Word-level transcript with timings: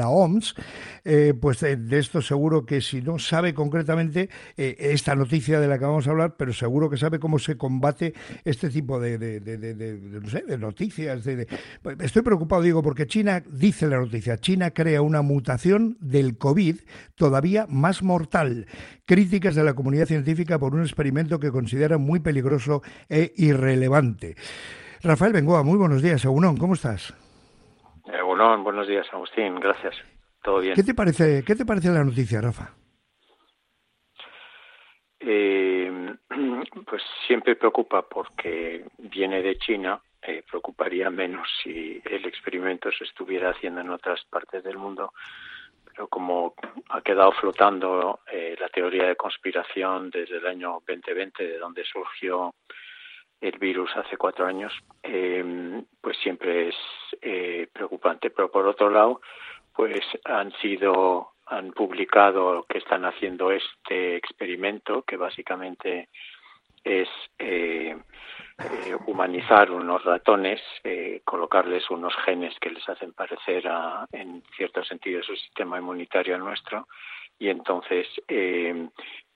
la 0.00 0.08
OMS, 0.08 0.54
eh, 1.04 1.34
pues 1.38 1.60
de, 1.60 1.98
esto 1.98 2.22
seguro 2.22 2.64
que 2.64 2.80
si 2.80 3.02
no 3.02 3.18
sabe 3.18 3.52
concretamente 3.52 4.30
eh, 4.56 4.76
esta 4.78 5.14
noticia 5.14 5.60
de 5.60 5.68
la 5.68 5.78
que 5.78 5.84
vamos 5.84 6.06
a 6.06 6.10
hablar, 6.10 6.36
pero 6.36 6.52
seguro 6.52 6.88
que 6.88 6.96
sabe 6.96 7.18
cómo 7.18 7.38
se 7.38 7.56
combate 7.56 8.14
este 8.44 8.70
tipo 8.70 8.98
de 8.98 10.56
noticias. 10.58 11.26
Estoy 11.26 12.22
preocupado, 12.22 12.62
digo, 12.62 12.82
porque 12.82 13.06
China, 13.06 13.42
dice 13.46 13.86
la 13.86 13.98
noticia, 13.98 14.38
China 14.38 14.70
crea 14.70 15.02
una 15.02 15.20
mutación 15.22 15.98
del 16.00 16.38
COVID 16.38 16.76
todavía 17.14 17.66
más 17.68 18.02
mortal. 18.02 18.66
Críticas 19.04 19.54
de 19.54 19.64
la 19.64 19.74
comunidad 19.74 20.06
científica 20.06 20.58
por 20.58 20.74
un 20.74 20.82
experimento 20.82 21.38
que 21.38 21.50
considera 21.50 21.98
muy 21.98 22.20
peligroso 22.20 22.82
e 23.08 23.32
irrelevante. 23.36 24.36
Rafael 25.02 25.32
Bengoa, 25.32 25.62
muy 25.62 25.76
buenos 25.76 26.02
días. 26.02 26.24
Agunón, 26.24 26.56
¿cómo 26.56 26.74
estás? 26.74 27.14
Eh, 28.40 28.42
bueno, 28.42 28.62
buenos 28.62 28.88
días, 28.88 29.06
Agustín. 29.12 29.60
Gracias. 29.60 29.94
Todo 30.42 30.60
bien. 30.60 30.74
¿Qué 30.74 30.82
te 30.82 30.94
parece, 30.94 31.44
qué 31.44 31.54
te 31.54 31.66
parece 31.66 31.90
la 31.90 32.02
noticia, 32.02 32.40
Rafa? 32.40 32.70
Eh, 35.20 36.14
pues 36.86 37.02
siempre 37.26 37.56
preocupa 37.56 38.02
porque 38.08 38.86
viene 38.98 39.42
de 39.42 39.58
China. 39.58 40.00
Eh, 40.22 40.42
preocuparía 40.48 41.10
menos 41.10 41.48
si 41.62 42.00
el 42.04 42.24
experimento 42.24 42.90
se 42.92 43.04
estuviera 43.04 43.50
haciendo 43.50 43.82
en 43.82 43.90
otras 43.90 44.24
partes 44.30 44.64
del 44.64 44.78
mundo. 44.78 45.12
Pero 45.84 46.08
como 46.08 46.54
ha 46.88 47.02
quedado 47.02 47.32
flotando 47.32 48.20
la 48.58 48.68
teoría 48.68 49.06
de 49.06 49.16
conspiración 49.16 50.08
desde 50.08 50.38
el 50.38 50.46
año 50.46 50.82
2020, 50.86 51.46
de 51.46 51.58
donde 51.58 51.84
surgió 51.84 52.54
el 53.40 53.58
virus 53.58 53.90
hace 53.96 54.16
cuatro 54.16 54.46
años, 54.46 54.72
eh, 55.02 55.82
pues 56.00 56.16
siempre 56.18 56.68
es 56.68 56.76
eh, 57.22 57.68
preocupante. 57.72 58.30
Pero 58.30 58.50
por 58.50 58.66
otro 58.66 58.90
lado, 58.90 59.20
pues 59.74 60.00
han 60.24 60.52
sido, 60.60 61.32
han 61.46 61.72
publicado 61.72 62.64
que 62.68 62.78
están 62.78 63.04
haciendo 63.04 63.50
este 63.50 64.16
experimento 64.16 65.02
que 65.02 65.16
básicamente 65.16 66.08
es 66.84 67.08
eh, 67.38 67.96
humanizar 69.06 69.70
unos 69.70 70.04
ratones, 70.04 70.60
colocarles 71.24 71.90
unos 71.90 72.14
genes 72.24 72.54
que 72.60 72.70
les 72.70 72.86
hacen 72.88 73.12
parecer 73.12 73.66
a, 73.68 74.06
en 74.12 74.42
cierto 74.56 74.84
sentido 74.84 75.22
su 75.22 75.34
sistema 75.36 75.78
inmunitario 75.78 76.36
nuestro 76.38 76.88
y 77.38 77.48
entonces 77.48 78.06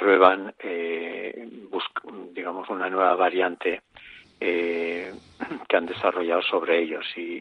prueban, 0.00 0.54
eh, 0.60 1.46
digamos, 2.32 2.70
una 2.70 2.88
nueva 2.88 3.14
variante 3.16 3.82
eh, 4.40 5.12
que 5.68 5.76
han 5.76 5.84
desarrollado 5.84 6.40
sobre 6.40 6.80
ellos 6.80 7.06
y, 7.16 7.40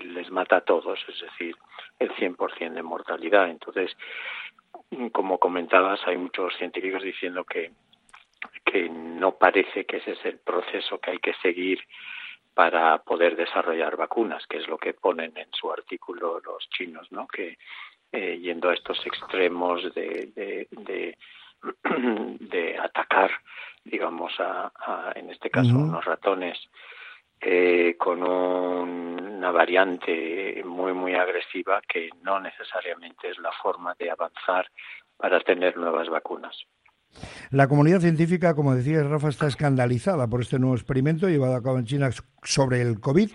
les 0.00 0.30
mata 0.30 0.56
a 0.56 0.60
todos, 0.60 0.98
es 1.08 1.18
decir, 1.18 1.56
el 1.98 2.10
100% 2.10 2.74
de 2.74 2.82
mortalidad. 2.82 3.48
Entonces, 3.48 3.96
como 5.12 5.38
comentabas, 5.38 6.00
hay 6.06 6.18
muchos 6.18 6.54
científicos 6.58 7.02
diciendo 7.02 7.42
que, 7.44 7.72
que 8.66 8.90
no 8.90 9.36
parece 9.36 9.86
que 9.86 9.96
ese 9.96 10.12
es 10.12 10.24
el 10.26 10.38
proceso 10.38 10.98
que 10.98 11.12
hay 11.12 11.18
que 11.18 11.34
seguir 11.42 11.80
para 12.52 12.98
poder 12.98 13.34
desarrollar 13.34 13.96
vacunas, 13.96 14.46
que 14.46 14.58
es 14.58 14.68
lo 14.68 14.76
que 14.76 14.92
ponen 14.92 15.32
en 15.36 15.48
su 15.52 15.72
artículo 15.72 16.38
los 16.40 16.68
chinos, 16.68 17.10
¿no? 17.10 17.26
Que 17.26 17.56
eh, 18.12 18.38
yendo 18.38 18.68
a 18.68 18.74
estos 18.74 19.04
extremos 19.06 19.82
de 19.94 20.68
de 20.70 21.16
atacar, 22.82 23.30
digamos, 23.84 24.32
a, 24.38 24.72
en 25.14 25.30
este 25.30 25.50
caso, 25.50 25.70
unos 25.70 26.04
ratones 26.04 26.58
eh, 27.40 27.96
con 27.98 28.22
una 28.22 29.50
variante 29.50 30.62
muy, 30.64 30.92
muy 30.92 31.14
agresiva 31.14 31.82
que 31.86 32.08
no 32.22 32.40
necesariamente 32.40 33.28
es 33.30 33.38
la 33.38 33.52
forma 33.52 33.94
de 33.98 34.10
avanzar 34.10 34.70
para 35.16 35.40
tener 35.40 35.76
nuevas 35.76 36.08
vacunas. 36.08 36.56
La 37.50 37.68
comunidad 37.68 38.00
científica, 38.00 38.54
como 38.54 38.74
decía 38.74 39.02
Rafa, 39.02 39.28
está 39.28 39.46
escandalizada 39.46 40.26
por 40.28 40.40
este 40.40 40.58
nuevo 40.58 40.74
experimento 40.74 41.28
llevado 41.28 41.54
a 41.54 41.62
cabo 41.62 41.78
en 41.78 41.84
China 41.84 42.10
sobre 42.42 42.82
el 42.82 43.00
COVID, 43.00 43.30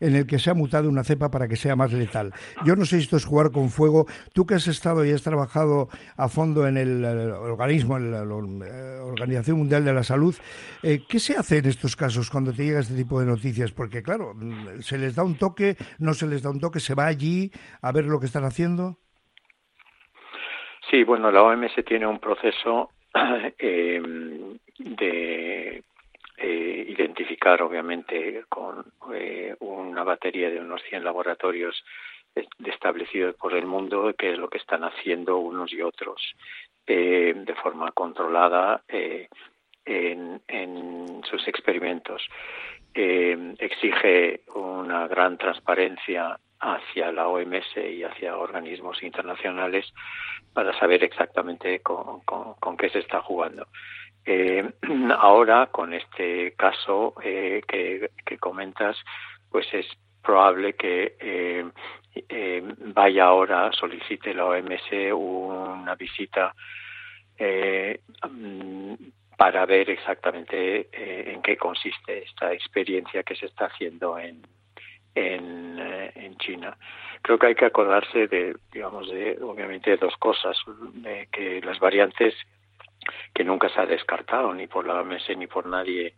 en 0.00 0.16
el 0.16 0.26
que 0.26 0.38
se 0.38 0.50
ha 0.50 0.54
mutado 0.54 0.88
una 0.88 1.04
cepa 1.04 1.30
para 1.30 1.48
que 1.48 1.56
sea 1.56 1.76
más 1.76 1.92
letal. 1.92 2.32
Yo 2.64 2.76
no 2.76 2.84
sé 2.84 2.96
si 2.96 3.04
esto 3.04 3.16
es 3.16 3.24
jugar 3.24 3.50
con 3.50 3.70
fuego. 3.70 4.06
Tú 4.32 4.46
que 4.46 4.54
has 4.54 4.68
estado 4.68 5.04
y 5.04 5.10
has 5.10 5.22
trabajado 5.22 5.88
a 6.16 6.28
fondo 6.28 6.66
en 6.66 6.76
el, 6.76 7.04
organismo, 7.04 7.96
en 7.96 8.10
la, 8.10 8.22
eh, 8.22 8.98
Organización 9.00 9.58
Mundial 9.58 9.84
de 9.84 9.92
la 9.92 10.02
Salud, 10.02 10.34
eh, 10.82 11.00
¿qué 11.08 11.18
se 11.18 11.36
hace 11.36 11.58
en 11.58 11.66
estos 11.66 11.96
casos 11.96 12.30
cuando 12.30 12.52
te 12.52 12.64
llega 12.64 12.80
este 12.80 12.94
tipo 12.94 13.20
de 13.20 13.26
noticias? 13.26 13.72
Porque, 13.72 14.02
claro, 14.02 14.34
se 14.80 14.98
les 14.98 15.14
da 15.14 15.22
un 15.22 15.36
toque, 15.36 15.76
no 15.98 16.14
se 16.14 16.26
les 16.26 16.42
da 16.42 16.50
un 16.50 16.60
toque, 16.60 16.80
se 16.80 16.94
va 16.94 17.06
allí 17.06 17.50
a 17.80 17.92
ver 17.92 18.06
lo 18.06 18.20
que 18.20 18.26
están 18.26 18.44
haciendo. 18.44 18.98
Sí, 20.90 21.04
bueno, 21.04 21.30
la 21.30 21.42
OMS 21.42 21.72
tiene 21.86 22.06
un 22.06 22.18
proceso 22.18 22.90
Em, 23.58 24.58
de 24.78 25.82
eh, 26.38 26.84
identificar, 26.88 27.62
obviamente, 27.62 28.44
con 28.48 28.84
eh, 29.14 29.54
una 29.60 30.02
batería 30.02 30.50
de 30.50 30.60
unos 30.60 30.82
100 30.88 31.04
laboratorios 31.04 31.84
establecidos 32.64 33.36
por 33.36 33.54
el 33.54 33.66
mundo, 33.66 34.14
qué 34.16 34.32
es 34.32 34.38
lo 34.38 34.48
que 34.48 34.58
están 34.58 34.84
haciendo 34.84 35.36
unos 35.36 35.72
y 35.72 35.82
otros 35.82 36.34
eh, 36.86 37.34
de 37.36 37.54
forma 37.54 37.92
controlada 37.92 38.82
en, 38.88 40.40
sus 41.30 41.46
experimentos. 41.46 42.26
exige 42.94 44.40
una 44.54 45.06
gran 45.06 45.36
transparencia 45.38 46.38
hacia 46.62 47.10
la 47.10 47.26
OMS 47.26 47.76
y 47.76 48.04
hacia 48.04 48.36
organismos 48.36 49.02
internacionales 49.02 49.92
para 50.54 50.78
saber 50.78 51.02
exactamente 51.02 51.80
con, 51.80 52.22
qué 52.78 52.88
se 52.88 53.00
está 53.00 53.20
jugando. 53.20 53.66
Eh, 54.24 54.70
ahora, 55.18 55.66
con 55.66 55.92
este 55.92 56.54
caso 56.54 57.14
eh, 57.22 57.62
que, 57.66 58.38
comentas, 58.38 58.96
pues 59.50 59.66
es 59.74 59.86
probable 60.22 60.74
que 60.74 61.16
eh, 61.18 61.64
eh 62.28 62.62
vaya 62.94 63.24
ahora, 63.24 63.72
solicite 63.72 64.32
la 64.32 64.46
OMS 64.46 65.12
una 65.12 65.96
visita 65.96 66.54
eh, 67.36 68.00
para 69.36 69.66
ver 69.66 69.90
exactamente 69.90 70.88
en 71.32 71.42
qué 71.42 71.56
consiste 71.56 72.22
esta 72.22 72.52
experiencia 72.52 73.24
que 73.24 73.34
se 73.34 73.46
está 73.46 73.66
haciendo 73.66 74.16
en, 74.16 74.42
en, 75.14 75.78
eh, 75.78 76.12
en 76.14 76.36
China. 76.38 76.76
Creo 77.20 77.38
que 77.38 77.48
hay 77.48 77.54
que 77.54 77.66
acordarse 77.66 78.26
de, 78.26 78.56
digamos, 78.72 79.08
de 79.10 79.38
obviamente 79.42 79.96
dos 79.96 80.16
cosas, 80.16 80.56
de 80.94 81.28
que 81.30 81.60
las 81.60 81.78
variantes 81.78 82.34
que 83.34 83.44
nunca 83.44 83.68
se 83.68 83.80
ha 83.80 83.86
descartado 83.86 84.52
ni 84.54 84.66
por 84.66 84.86
la 84.86 85.00
OMS 85.00 85.36
ni 85.36 85.46
por 85.46 85.66
nadie 85.66 86.14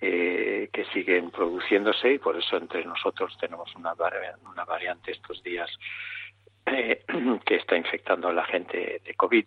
eh, 0.00 0.68
que 0.72 0.84
siguen 0.86 1.30
produciéndose 1.30 2.12
y 2.12 2.18
por 2.18 2.36
eso 2.36 2.56
entre 2.56 2.84
nosotros 2.84 3.36
tenemos 3.38 3.74
una, 3.76 3.94
una 4.50 4.64
variante 4.64 5.12
estos 5.12 5.42
días 5.42 5.70
eh, 6.66 7.04
que 7.46 7.56
está 7.56 7.76
infectando 7.76 8.28
a 8.28 8.32
la 8.32 8.44
gente 8.44 9.00
de 9.04 9.14
COVID, 9.14 9.44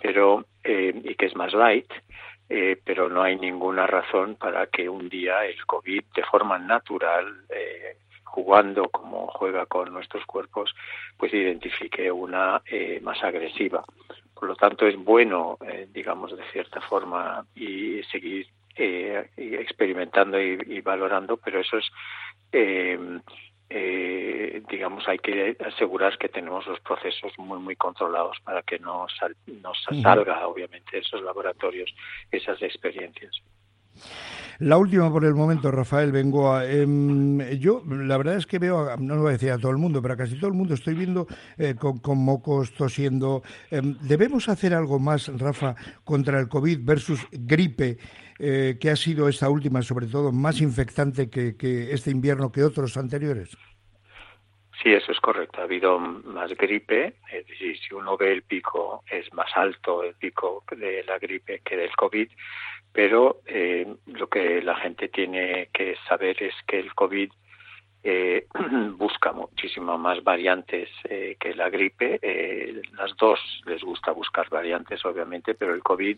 pero 0.00 0.44
y 0.64 1.14
que 1.14 1.26
es 1.26 1.36
más 1.36 1.52
light, 1.52 1.92
pero 2.84 3.08
no 3.08 3.22
hay 3.22 3.36
ninguna 3.36 3.86
razón 3.86 4.36
para 4.36 4.66
que 4.66 4.88
un 4.88 5.08
día 5.08 5.44
el 5.44 5.64
COVID 5.64 6.04
de 6.14 6.24
forma 6.24 6.58
natural 6.58 7.46
jugando 8.42 8.88
como 8.88 9.28
juega 9.28 9.66
con 9.66 9.92
nuestros 9.92 10.24
cuerpos, 10.26 10.74
pues 11.16 11.32
identifique 11.32 12.10
una 12.10 12.60
eh, 12.66 13.00
más 13.02 13.22
agresiva. 13.22 13.84
Por 14.34 14.48
lo 14.48 14.56
tanto, 14.56 14.86
es 14.86 14.96
bueno, 14.96 15.58
eh, 15.64 15.86
digamos, 15.92 16.36
de 16.36 16.42
cierta 16.52 16.80
forma, 16.80 17.46
y 17.54 18.02
seguir 18.10 18.48
eh, 18.74 19.28
experimentando 19.36 20.40
y, 20.40 20.80
valorando, 20.80 21.36
pero 21.36 21.60
eso 21.60 21.78
es, 21.78 21.88
digamos, 24.68 25.06
hay 25.06 25.18
que 25.18 25.56
asegurar 25.64 26.18
que 26.18 26.28
tenemos 26.28 26.66
los 26.66 26.80
procesos 26.80 27.32
muy, 27.38 27.60
muy 27.60 27.76
controlados 27.76 28.38
para 28.40 28.62
que 28.62 28.78
no, 28.80 29.06
sal, 29.08 29.36
no 29.46 29.72
salga, 30.02 30.46
obviamente, 30.48 30.98
esos 30.98 31.22
laboratorios, 31.22 31.94
esas 32.32 32.60
experiencias. 32.60 33.40
La 34.62 34.78
última 34.78 35.10
por 35.10 35.24
el 35.24 35.34
momento, 35.34 35.72
Rafael 35.72 36.12
Bengoa. 36.12 36.64
Em, 36.70 37.40
yo, 37.58 37.82
la 37.84 38.16
verdad 38.16 38.36
es 38.36 38.46
que 38.46 38.60
veo, 38.60 38.96
no 38.96 39.16
lo 39.16 39.22
voy 39.22 39.30
a 39.30 39.32
decir 39.32 39.50
a 39.50 39.58
todo 39.58 39.72
el 39.72 39.78
mundo, 39.78 40.00
pero 40.00 40.14
a 40.14 40.16
casi 40.16 40.36
todo 40.36 40.46
el 40.46 40.52
mundo 40.52 40.74
estoy 40.74 40.94
viendo 40.94 41.26
eh, 41.58 41.74
con, 41.74 42.18
mocos, 42.18 42.72
tosiendo. 42.72 43.42
Em, 43.72 43.98
¿Debemos 44.02 44.48
hacer 44.48 44.72
algo 44.72 45.00
más, 45.00 45.26
Rafa, 45.36 45.74
contra 46.04 46.38
el 46.38 46.48
COVID 46.48 46.78
versus 46.80 47.26
gripe, 47.32 47.98
eh, 48.38 48.78
que 48.80 48.90
ha 48.90 48.94
sido 48.94 49.28
esta 49.28 49.50
última, 49.50 49.82
sobre 49.82 50.06
todo, 50.06 50.30
más 50.30 50.60
infectante 50.60 51.28
que, 51.28 51.92
este 51.92 52.12
invierno 52.12 52.52
que 52.52 52.62
otros 52.62 52.96
anteriores? 52.96 53.50
Sí, 54.82 54.92
eso 54.92 55.12
es 55.12 55.20
correcto. 55.20 55.60
Ha 55.60 55.64
habido 55.64 55.98
más 55.98 56.52
gripe, 56.56 57.14
es 57.30 57.46
decir, 57.46 57.78
si 57.78 57.94
uno 57.94 58.16
ve 58.16 58.32
el 58.32 58.42
pico, 58.42 59.04
es 59.08 59.32
más 59.32 59.50
alto 59.54 60.02
el 60.02 60.14
pico 60.14 60.64
de 60.76 61.04
la 61.04 61.18
gripe 61.18 61.60
que 61.60 61.76
del 61.76 61.94
COVID, 61.94 62.28
pero 62.92 63.42
eh, 63.46 63.86
lo 64.06 64.28
que 64.28 64.60
la 64.60 64.74
gente 64.76 65.08
tiene 65.08 65.68
que 65.72 65.96
saber 66.08 66.42
es 66.42 66.54
que 66.66 66.80
el 66.80 66.94
COVID 66.94 67.30
eh, 68.04 68.46
busca 68.96 69.32
muchísimas 69.32 69.98
más 70.00 70.24
variantes 70.24 70.88
eh, 71.04 71.36
que 71.38 71.54
la 71.54 71.70
gripe. 71.70 72.18
Eh, 72.20 72.82
las 72.98 73.16
dos 73.16 73.38
les 73.66 73.82
gusta 73.82 74.10
buscar 74.10 74.48
variantes, 74.50 75.04
obviamente, 75.04 75.54
pero 75.54 75.74
el 75.74 75.82
COVID, 75.82 76.16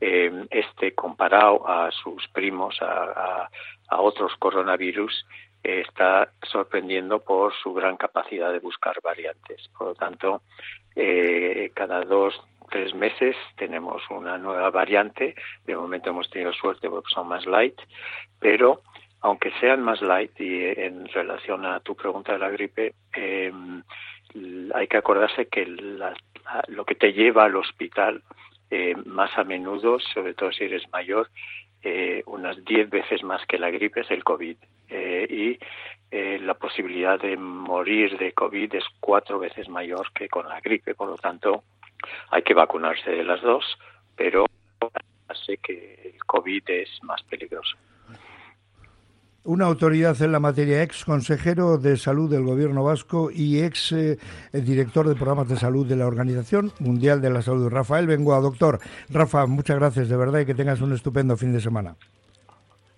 este 0.00 0.94
comparado 0.94 1.68
a 1.68 1.90
sus 1.90 2.26
primos, 2.28 2.78
a 2.80 3.50
otros 4.00 4.32
coronavirus, 4.38 5.26
está 5.62 6.32
sorprendiendo 6.42 7.20
por 7.20 7.52
su 7.54 7.72
gran 7.72 7.96
capacidad 7.96 8.52
de 8.52 8.60
buscar 8.60 8.96
variantes. 9.02 9.68
Por 9.76 9.88
lo 9.88 9.94
tanto, 9.94 10.42
cada 11.74 12.04
dos, 12.04 12.40
tres 12.70 12.94
meses 12.94 13.36
tenemos 13.56 14.02
una 14.10 14.38
nueva 14.38 14.70
variante. 14.70 15.34
De 15.66 15.76
momento 15.76 16.10
hemos 16.10 16.30
tenido 16.30 16.52
suerte 16.52 16.88
porque 16.88 17.12
son 17.12 17.28
más 17.28 17.46
light, 17.46 17.78
pero 18.38 18.82
aunque 19.20 19.52
sean 19.60 19.82
más 19.82 20.00
light 20.00 20.32
y 20.40 20.64
en 20.64 21.06
relación 21.08 21.66
a 21.66 21.80
tu 21.80 21.94
pregunta 21.94 22.32
de 22.32 22.38
la 22.38 22.48
gripe, 22.48 22.94
eh, 23.14 23.52
hay 24.74 24.86
que 24.86 24.96
acordarse 24.96 25.46
que 25.46 25.66
lo 26.68 26.84
que 26.84 26.94
te 26.94 27.12
lleva 27.12 27.44
al 27.44 27.56
hospital 27.56 28.22
eh, 28.70 28.94
más 29.04 29.36
a 29.36 29.44
menudo, 29.44 29.98
sobre 29.98 30.34
todo 30.34 30.52
si 30.52 30.64
eres 30.64 30.88
mayor, 30.90 31.28
eh, 31.82 32.22
unas 32.26 32.64
10 32.64 32.88
veces 32.88 33.22
más 33.22 33.44
que 33.46 33.58
la 33.58 33.70
gripe 33.70 34.00
es 34.00 34.10
el 34.10 34.24
COVID. 34.24 34.56
Y 35.30 35.58
la 36.10 36.54
posibilidad 36.54 37.20
de 37.20 37.36
morir 37.36 38.18
de 38.18 38.32
COVID 38.32 38.74
es 38.74 38.84
cuatro 38.98 39.38
veces 39.38 39.68
mayor 39.68 40.10
que 40.12 40.28
con 40.28 40.48
la 40.48 40.60
gripe. 40.60 40.94
Por 40.94 41.08
lo 41.08 41.16
tanto, 41.16 41.62
hay 42.30 42.42
que 42.42 42.54
vacunarse 42.54 43.10
de 43.10 43.22
las 43.22 43.40
dos, 43.42 43.64
pero 44.16 44.46
sé 45.46 45.58
que 45.58 46.12
el 46.14 46.24
COVID 46.24 46.62
es 46.68 46.88
más 47.02 47.22
peligroso. 47.22 47.76
Una 49.42 49.64
autoridad 49.64 50.20
en 50.20 50.32
la 50.32 50.40
materia, 50.40 50.82
ex 50.82 51.04
consejero 51.04 51.78
de 51.78 51.96
salud 51.96 52.30
del 52.30 52.44
gobierno 52.44 52.84
vasco 52.84 53.30
y 53.32 53.62
ex 53.62 53.92
eh, 53.92 54.18
director 54.52 55.08
de 55.08 55.14
programas 55.14 55.48
de 55.48 55.56
salud 55.56 55.86
de 55.86 55.96
la 55.96 56.06
Organización 56.06 56.72
Mundial 56.78 57.22
de 57.22 57.30
la 57.30 57.40
Salud, 57.40 57.70
Rafael 57.70 58.06
Bengoa. 58.06 58.40
Doctor, 58.40 58.80
Rafa, 59.08 59.46
muchas 59.46 59.78
gracias 59.78 60.10
de 60.10 60.16
verdad 60.18 60.40
y 60.40 60.46
que 60.46 60.54
tengas 60.54 60.82
un 60.82 60.92
estupendo 60.92 61.38
fin 61.38 61.54
de 61.54 61.60
semana. 61.60 61.96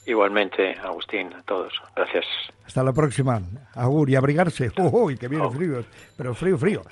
Igualmente, 0.05 0.75
Agustín, 0.83 1.33
a 1.33 1.43
todos. 1.43 1.73
Gracias. 1.95 2.25
Hasta 2.67 2.83
la 2.83 2.93
próxima. 2.93 3.41
Agur 3.75 4.11
y 4.11 4.17
abrigarse. 4.17 4.71
¡Uy, 4.79 5.17
que 5.17 5.29
viene 5.29 5.45
oh. 5.45 5.51
frío! 5.51 5.85
Pero 6.17 6.35
frío, 6.35 6.59
frío. 6.59 6.83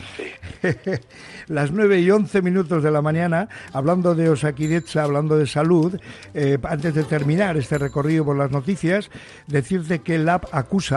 Las 1.48 1.72
nueve 1.72 2.00
y 2.00 2.10
once 2.10 2.42
minutos 2.42 2.82
de 2.82 2.90
la 2.90 3.02
mañana, 3.02 3.48
hablando 3.72 4.14
de 4.14 4.28
Osakidecha, 4.28 5.04
hablando 5.04 5.36
de 5.36 5.46
salud, 5.46 6.00
eh, 6.34 6.58
antes 6.62 6.94
de 6.94 7.04
terminar 7.04 7.56
este 7.56 7.78
recorrido 7.78 8.24
por 8.24 8.36
las 8.36 8.50
noticias, 8.50 9.10
decirte 9.46 10.00
que 10.00 10.16
el 10.16 10.28
app 10.28 10.44
acusa 10.52 10.80